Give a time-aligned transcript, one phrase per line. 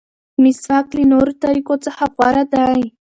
[0.43, 2.81] مسواک له نورو طریقو څخه غوره دی.